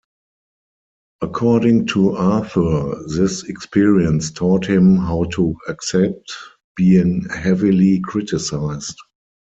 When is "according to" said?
1.21-2.13